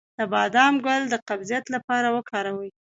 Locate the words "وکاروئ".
2.15-2.69